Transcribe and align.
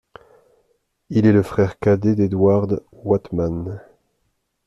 Il 1.11 1.27
est 1.27 1.31
le 1.31 1.43
frère 1.43 1.77
cadet 1.77 2.15
d'Edward 2.15 2.83
Oatman. 3.05 3.79